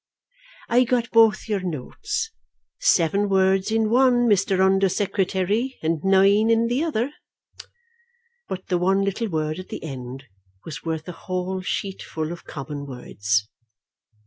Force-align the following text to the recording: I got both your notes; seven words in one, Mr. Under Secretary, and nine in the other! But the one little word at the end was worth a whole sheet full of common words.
I 0.67 0.83
got 0.83 1.11
both 1.11 1.47
your 1.47 1.59
notes; 1.59 2.31
seven 2.79 3.29
words 3.29 3.69
in 3.71 3.91
one, 3.91 4.27
Mr. 4.27 4.59
Under 4.59 4.89
Secretary, 4.89 5.77
and 5.83 6.03
nine 6.03 6.49
in 6.49 6.65
the 6.65 6.83
other! 6.83 7.11
But 8.49 8.65
the 8.69 8.79
one 8.79 9.03
little 9.03 9.29
word 9.29 9.59
at 9.59 9.69
the 9.69 9.83
end 9.83 10.23
was 10.65 10.83
worth 10.83 11.07
a 11.07 11.11
whole 11.11 11.61
sheet 11.61 12.01
full 12.01 12.31
of 12.31 12.45
common 12.45 12.87
words. 12.87 13.47